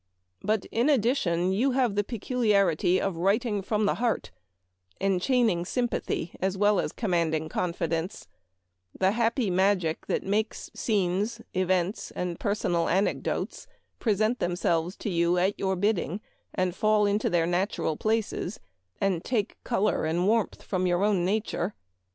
[0.41, 4.31] But, in addition, you have the peculiarity of writing from the heart,
[4.99, 8.27] enchaining sympathy ■S'\ as commanding confidence—
[8.99, 13.67] the happy magic that makes scenes, events, and personal anecdotes
[13.99, 16.19] present the to you at your bidding,
[16.55, 18.59] and fall into their natural places,
[18.99, 21.75] and take color and warmth from your own nature.